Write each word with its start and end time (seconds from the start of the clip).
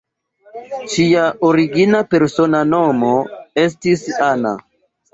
Ŝia 0.93 1.25
origina 1.51 2.01
persona 2.15 2.65
nomo 2.73 3.15
estis 3.69 4.11
"Anna". 4.35 4.61